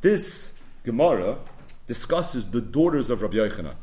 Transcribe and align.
This 0.00 0.54
Gemara 0.84 1.38
discusses 1.88 2.48
the 2.52 2.60
daughters 2.60 3.10
of 3.10 3.20
Rabbi 3.20 3.38
Yochanan. 3.38 3.74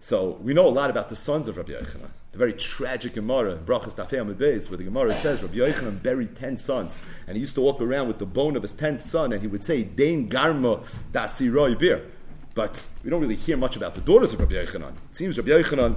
So 0.00 0.38
we 0.42 0.52
know 0.52 0.66
a 0.66 0.68
lot 0.68 0.90
about 0.90 1.08
the 1.08 1.16
sons 1.16 1.48
of 1.48 1.56
Rabbi 1.56 1.72
Yochanan. 1.72 2.10
The 2.32 2.36
very 2.36 2.52
tragic 2.52 3.14
Gemara, 3.14 3.56
Brachas 3.56 3.94
Tafei 3.94 4.34
Beis, 4.34 4.68
where 4.68 4.76
the 4.76 4.84
Gemara 4.84 5.14
says 5.14 5.40
Rabbi 5.40 5.54
Yochanan 5.54 6.02
buried 6.02 6.36
ten 6.36 6.58
sons, 6.58 6.98
and 7.26 7.38
he 7.38 7.40
used 7.40 7.54
to 7.54 7.62
walk 7.62 7.80
around 7.80 8.06
with 8.06 8.18
the 8.18 8.26
bone 8.26 8.54
of 8.54 8.60
his 8.60 8.72
tenth 8.72 9.00
son, 9.00 9.32
and 9.32 9.40
he 9.40 9.48
would 9.48 9.64
say, 9.64 9.82
"Dein 9.82 10.28
Garma 10.28 10.84
Dasiroi 11.12 11.78
Bir." 11.78 12.02
But 12.54 12.82
we 13.02 13.08
don't 13.08 13.22
really 13.22 13.34
hear 13.34 13.56
much 13.56 13.76
about 13.76 13.94
the 13.94 14.02
daughters 14.02 14.34
of 14.34 14.40
Rabbi 14.40 14.56
Yochanan. 14.56 14.92
It 15.08 15.16
seems 15.16 15.38
Rabbi 15.38 15.48
Yochanan 15.48 15.96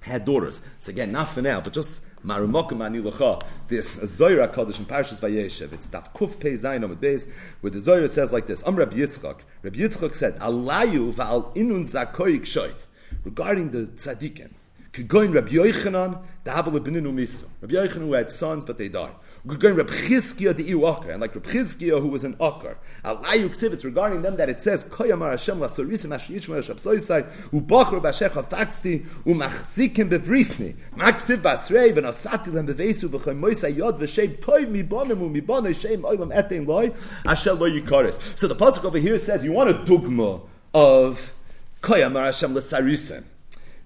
had 0.00 0.24
daughters. 0.24 0.62
So 0.78 0.90
again, 0.90 1.12
not 1.12 1.28
for 1.28 1.42
now, 1.42 1.60
but 1.60 1.72
just 1.72 2.04
Marumokim 2.24 2.78
Anilacha, 2.78 3.42
this 3.68 3.96
Zoyra 3.96 4.52
Kaddish 4.52 4.78
in 4.78 4.86
Parshas 4.86 5.20
Vayeshev. 5.20 5.72
It's 5.72 5.88
Daf 5.88 6.12
Kuf 6.14 6.38
Pei 6.38 6.52
Zayin 6.54 6.84
Amid 6.84 7.00
Beis, 7.00 7.28
where 7.60 7.70
the 7.70 7.78
Zoyra 7.78 8.08
says 8.08 8.32
like 8.32 8.46
this: 8.46 8.62
Am 8.66 8.76
Yitzchak. 8.76 9.40
Rabbi 9.62 9.78
Yitzchak 9.78 10.14
said, 10.14 10.38
"Alayu 10.38 11.12
va'al 11.12 11.54
inun 11.56 11.90
zakoyik 11.90 12.42
shoit." 12.42 12.86
Regarding 13.24 13.70
the 13.70 13.86
tzaddikim, 13.86 14.50
Kegoin 14.92 15.32
Rabbi 15.32 15.50
Yochanan, 15.50 16.20
the 16.42 16.50
Havel 16.50 16.72
Beninu 16.80 17.12
Miso. 17.14 17.48
Rabbi 17.60 17.74
Yochanan 17.74 18.06
who 18.06 18.12
had 18.14 18.30
sons, 18.30 18.64
but 18.64 18.76
they 18.76 18.88
died. 18.88 19.12
Going 19.46 19.76
Rabbi 19.76 19.92
Chizkiah 19.92 20.54
the 20.54 20.70
Iwakar, 20.72 21.10
and 21.10 21.20
like 21.20 21.34
Rabbi 21.34 21.48
Chizkiah 21.48 22.02
who 22.02 22.08
was 22.08 22.24
an 22.24 22.34
Akar. 22.34 22.76
Alayu 23.04 23.48
Ksivitz 23.48 23.84
regarding 23.84 24.20
them 24.22 24.36
that 24.36 24.50
it 24.50 24.60
says 24.60 24.84
Koyamar 24.84 25.30
Hashem 25.30 25.58
Lasorisim 25.58 26.12
Asher 26.12 26.34
Yishmael 26.34 26.58
Shabsoisai 26.58 27.30
Ubachar 27.50 28.02
Bashecha 28.02 28.44
Faxti 28.44 29.06
Umachzikim 29.24 30.10
Bevrisni 30.10 30.74
Maksiv 30.96 31.38
Basrei 31.38 31.92
Venasati 31.92 32.52
Lem 32.52 32.66
Bevesu 32.66 33.08
B'chem 33.08 33.40
Moisai 33.40 33.74
Yod 33.74 33.98
V'Shem 33.98 34.38
Toiv 34.40 34.66
Mibonim 34.66 35.20
Umibonai 35.20 35.80
Shem 35.80 36.02
Oilam 36.02 36.34
Etein 36.34 36.66
Loi 36.66 36.92
Asher 37.24 37.54
Lo 37.54 37.70
Yikaris. 37.70 38.36
So 38.36 38.48
the 38.48 38.56
pasuk 38.56 38.84
over 38.84 38.98
here 38.98 39.18
says 39.18 39.44
you 39.44 39.52
want 39.52 39.70
a 39.70 39.84
dogma 39.84 40.40
of 40.74 41.32
Koyamar 41.80 42.24
Hashem 42.24 42.54
Lasorisim 42.54 43.24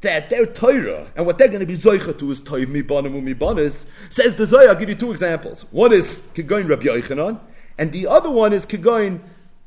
that 0.05 0.31
their 0.31 0.47
Torah 0.47 1.11
and 1.17 1.27
what 1.27 1.39
they're 1.39 1.49
going 1.49 1.61
to 1.61 1.67
be 1.67 1.77
zoicha 1.77 2.19
to 2.19 2.31
is 2.31 2.41
Toiv 2.41 2.67
Mibanim 2.67 3.21
Umibanis, 3.21 3.87
says 4.09 4.37
the 4.37 4.47
Zohar, 4.47 4.69
I'll 4.69 4.75
give 4.77 4.89
you 4.89 4.95
two 4.95 5.11
examples. 5.11 5.63
One 5.73 5.93
is 5.93 6.21
Kegoin 6.35 6.69
Rabbi 6.69 6.85
Yochanan, 6.85 7.41
and 7.79 7.93
the 7.93 8.07
other 8.07 8.31
one 8.31 8.53
is 8.53 8.65
Kegoin 8.65 9.21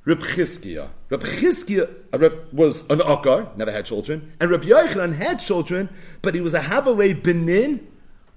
Reb 0.05 0.19
Chizkiah. 0.19 0.89
Reb 1.09 1.21
Chizkiah 1.21 1.89
uh, 2.13 2.29
was 2.53 2.81
an 2.89 2.99
Akar, 2.99 3.55
never 3.57 3.71
had 3.71 3.85
children, 3.85 4.31
and 4.39 4.49
Rabbi 4.49 4.67
Yochanan 4.67 5.15
had 5.15 5.39
children, 5.39 5.89
but 6.21 6.33
he 6.33 6.41
was 6.41 6.53
a 6.53 6.61
Havalei 6.61 7.21
Benin 7.21 7.85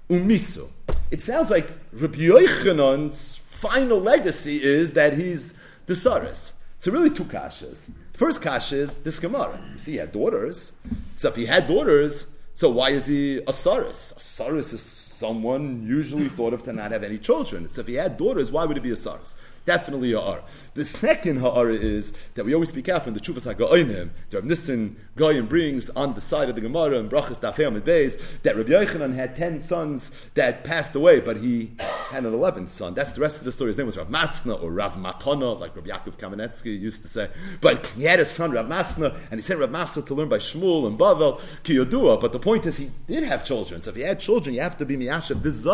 Umisu. 0.09 0.67
It 1.11 1.21
sounds 1.21 1.49
like 1.49 1.69
Rabbi 1.93 2.17
Yochanan's 2.17 3.35
final 3.35 3.99
legacy 3.99 4.61
is 4.61 4.93
that 4.93 5.17
he's 5.17 5.53
the 5.85 5.95
Saris. 5.95 6.53
So 6.81 6.91
really 6.91 7.11
two 7.11 7.25
kashas. 7.25 7.91
First 8.13 8.41
kasha 8.41 8.75
is 8.75 8.97
this 8.97 9.19
Gemara. 9.19 9.61
You 9.73 9.77
see, 9.77 9.91
he 9.91 9.97
had 9.99 10.11
daughters. 10.11 10.71
So 11.15 11.29
if 11.29 11.35
he 11.35 11.45
had 11.45 11.67
daughters, 11.67 12.25
so 12.55 12.71
why 12.71 12.89
is 12.89 13.05
he 13.05 13.39
a 13.47 13.53
saris? 13.53 14.13
A 14.17 14.19
saris 14.19 14.73
is 14.73 14.81
someone 15.21 15.83
usually 15.85 16.27
thought 16.29 16.51
of 16.51 16.63
to 16.63 16.73
not 16.73 16.91
have 16.91 17.03
any 17.03 17.19
children. 17.19 17.67
So 17.67 17.81
if 17.81 17.87
he 17.87 17.93
had 17.93 18.17
daughters, 18.17 18.51
why 18.51 18.65
would 18.65 18.75
it 18.75 18.81
be 18.81 18.89
a 18.89 18.95
saris? 18.95 19.35
Definitely 19.63 20.13
a 20.13 20.19
ar. 20.19 20.41
The 20.73 20.83
second 20.83 21.37
ha'ara 21.37 21.75
is 21.75 22.13
that 22.33 22.45
we 22.45 22.55
always 22.55 22.69
speak 22.69 22.89
out 22.89 23.03
from 23.03 23.13
the 23.13 23.19
Chuvas 23.19 23.45
HaGa'oinim. 23.45 24.09
The 24.31 24.41
Rav 24.41 24.49
Nissim 24.49 24.95
Gaon 25.15 25.45
brings 25.45 25.91
on 25.91 26.15
the 26.15 26.21
side 26.21 26.49
of 26.49 26.55
the 26.55 26.61
Gemara 26.61 26.97
and 26.97 27.11
Brachas 27.11 27.39
Dafei 27.39 27.79
Beis 27.79 28.41
that 28.41 28.57
Rabbi 28.57 28.71
Yochanan 28.71 29.13
had 29.13 29.35
ten 29.35 29.61
sons 29.61 30.31
that 30.33 30.63
passed 30.63 30.95
away, 30.95 31.19
but 31.19 31.37
he 31.37 31.73
had 32.09 32.25
an 32.25 32.33
eleventh 32.33 32.71
son. 32.71 32.95
That's 32.95 33.13
the 33.13 33.21
rest 33.21 33.37
of 33.37 33.45
the 33.45 33.51
story. 33.51 33.69
His 33.69 33.77
name 33.77 33.85
was 33.85 33.97
Rav 33.97 34.07
Masna 34.07 34.59
or 34.63 34.71
Rav 34.71 34.95
Matana, 34.95 35.59
like 35.59 35.75
Rav 35.75 35.85
Yaakov 35.85 36.17
Kamenetsky 36.17 36.79
used 36.79 37.03
to 37.03 37.07
say. 37.07 37.29
But 37.61 37.85
he 37.85 38.05
had 38.05 38.17
his 38.17 38.31
son 38.31 38.49
Rav 38.51 38.65
Masna, 38.65 39.15
and 39.29 39.39
he 39.39 39.43
sent 39.43 39.59
Rav 39.59 39.69
Masna 39.69 40.03
to 40.07 40.15
learn 40.15 40.27
by 40.27 40.39
Shmuel 40.39 40.87
and 40.87 40.97
Bavel 40.97 41.39
Kiyodua. 41.63 42.19
But 42.19 42.31
the 42.31 42.39
point 42.39 42.65
is, 42.65 42.77
he 42.77 42.89
did 43.05 43.23
have 43.25 43.45
children. 43.45 43.83
So 43.83 43.91
if 43.91 43.95
he 43.95 44.01
had 44.01 44.19
children, 44.19 44.55
you 44.55 44.61
have 44.61 44.79
to 44.79 44.85
be 44.85 44.97
Miyashav. 45.11 45.41
This 45.41 45.65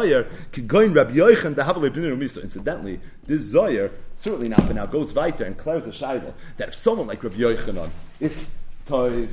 Rabbi 0.94 1.14
Yochanan, 1.14 1.56
the. 1.56 2.44
Incidentally, 2.44 3.00
this 3.26 3.54
Zayir, 3.54 3.92
certainly 4.16 4.50
not 4.50 4.64
for 4.64 4.74
now, 4.74 4.86
goes 4.86 5.14
weiter 5.14 5.44
and 5.44 5.58
clears 5.58 5.86
a 5.88 5.92
shaila 5.92 6.34
that 6.58 6.70
if 6.70 6.76
someone 6.76 7.08
like 7.08 7.24
Rabbi 7.24 7.38
Yochanan 7.38 7.90
is 8.20 8.50
toiv 8.88 9.30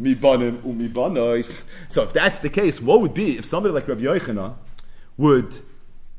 mibanim 0.00 0.64
umibanois, 0.64 1.64
so 1.88 2.02
if 2.02 2.12
that's 2.12 2.38
the 2.40 2.50
case, 2.50 2.80
what 2.80 3.00
would 3.00 3.14
be 3.14 3.38
if 3.38 3.44
somebody 3.44 3.74
like 3.74 3.86
Rabbi 3.86 4.02
Yochanan 4.02 4.54
would 5.16 5.58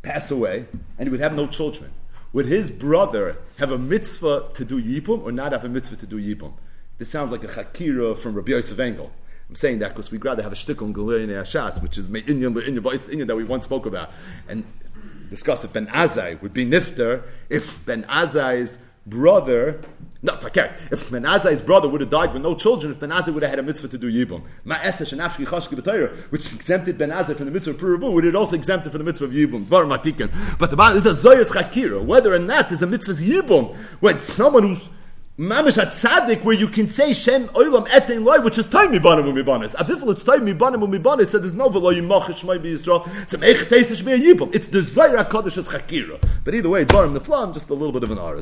pass 0.01 0.31
away 0.31 0.65
and 0.97 1.07
he 1.07 1.09
would 1.09 1.19
have 1.19 1.35
no 1.35 1.47
children? 1.47 1.91
Would 2.31 2.45
his 2.45 2.69
brother 2.69 3.37
have 3.57 3.71
a 3.71 3.77
mitzvah 3.77 4.49
to 4.53 4.63
do 4.63 4.81
yibum 4.81 5.23
or 5.23 5.31
not 5.31 5.51
have 5.51 5.65
a 5.65 5.69
mitzvah 5.69 5.95
to 5.97 6.05
do 6.05 6.17
yibum? 6.17 6.53
This 6.99 7.09
sounds 7.09 7.31
like 7.31 7.43
a 7.43 7.47
chakira 7.47 8.15
from 8.15 8.35
Rabbi 8.35 8.51
Yosef 8.51 8.77
Engel. 8.77 9.11
I'm 9.49 9.55
saying 9.55 9.79
that 9.79 9.89
because 9.89 10.11
we'd 10.11 10.23
rather 10.23 10.43
have 10.43 10.51
a 10.51 10.55
shtickle 10.55 10.83
in 10.83 10.93
Galilei 10.93 11.27
Ashas, 11.27 11.81
which 11.81 11.97
is 11.97 12.07
Inyan 12.09 12.53
Inyan 12.53 13.27
that 13.27 13.35
we 13.35 13.43
once 13.43 13.63
spoke 13.63 13.87
about. 13.87 14.11
And 14.47 14.63
discuss 15.29 15.63
if 15.63 15.73
Ben 15.73 15.87
Azai 15.87 16.39
would 16.41 16.53
be 16.53 16.65
nifter 16.65 17.23
if 17.49 17.83
Ben 17.85 18.03
Azai's 18.03 18.79
brother, 19.07 19.81
not 20.21 20.41
fakir, 20.41 20.75
if 20.91 21.09
Ben 21.09 21.23
Azai's 21.23 21.61
brother 21.61 21.87
would 21.87 22.01
have 22.01 22.11
died 22.11 22.33
with 22.33 22.43
no 22.43 22.53
children, 22.53 22.91
if 22.91 22.99
Ben 22.99 23.09
Azai 23.09 23.33
would 23.33 23.41
have 23.41 23.49
had 23.49 23.59
a 23.59 23.63
mitzvah 23.63 23.87
to 23.87 23.97
do 23.97 24.11
yibum, 24.11 24.43
Ma'esesh 24.67 25.13
and 25.13 25.21
Afshki 25.21 25.47
Chashki 25.47 25.79
B'Torah, 25.79 26.15
which 26.31 26.53
exempted 26.53 26.99
Ben 26.99 27.09
Azai 27.09 27.35
from 27.35 27.45
the 27.45 27.51
mitzvah 27.51 27.71
of 27.71 27.77
Purabu, 27.77 28.11
would 28.11 28.25
it 28.25 28.35
also 28.35 28.55
exempt 28.55 28.85
him 28.85 28.91
from 28.91 28.99
the 28.99 29.05
mitzvah 29.05 29.25
of 29.25 29.31
yibum? 29.31 29.65
Dvar 29.65 29.87
Matikin. 29.87 30.29
But 30.59 30.69
the 30.69 30.77
Bible 30.77 30.97
is 30.97 31.05
a 31.07 31.11
Zoyas 31.11 31.51
Chakira, 31.51 32.03
whether 32.03 32.33
or 32.33 32.39
not 32.39 32.69
there's 32.69 32.83
a 32.83 32.87
mitzvah 32.87 33.13
yibum, 33.13 33.75
when 33.99 34.19
someone 34.19 34.63
who's 34.63 34.87
Mamish 35.39 35.77
at 35.81 35.93
tzaddik, 35.93 36.43
where 36.43 36.53
you 36.53 36.67
can 36.67 36.89
say 36.89 37.13
Shem 37.13 37.47
Oilam 37.49 37.87
Etein 37.87 38.25
Loi, 38.25 38.41
which 38.41 38.57
is 38.57 38.67
Taim 38.67 38.93
Mibanim 38.93 39.23
Umibanis. 39.23 39.73
Avifel, 39.73 40.11
it's 40.11 40.21
Taim 40.21 40.41
Mibanim 40.41 40.85
Umibanis, 40.85 41.27
so 41.27 41.39
there's 41.39 41.53
no 41.53 41.69
Velo 41.69 41.93
Yimach 41.93 42.23
Shmai 42.23 42.59
Yisrael, 42.59 43.07
so 43.25 43.37
Meich 43.37 43.55
Teisish 43.69 44.03
Be 44.03 44.11
Yibam. 44.21 44.53
It's 44.53 44.67
the 44.67 44.79
Zaira 44.79 45.23
Kodesh 45.23 45.57
as 45.57 45.69
Chakira. 45.69 46.21
But 46.43 46.55
either 46.55 46.67
way, 46.67 46.83
Dvarim 46.83 47.13
the 47.13 47.21
Flam, 47.21 47.53
just 47.53 47.69
a 47.69 47.73
little 47.73 47.93
bit 47.93 48.03
of 48.03 48.11
an 48.11 48.17
aris. 48.17 48.37